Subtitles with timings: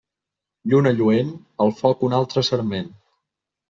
[0.73, 1.31] Lluna lluent,
[1.67, 2.95] al foc un altre sarment.